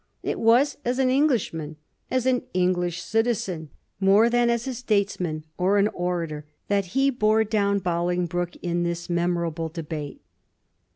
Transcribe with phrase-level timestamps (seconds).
[0.23, 1.75] It was as an English man,
[2.09, 3.69] as an English citizen,
[3.99, 9.09] more than as a statesman or an orator, that he bore down Bolingbroke in this
[9.09, 10.19] memoral*!e debate.